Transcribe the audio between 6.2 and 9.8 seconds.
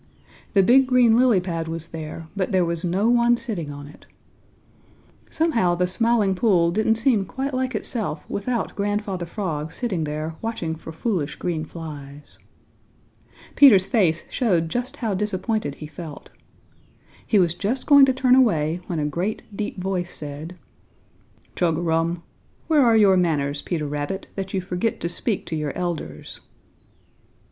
Pool didn't seem quite like itself without Grandfather Frog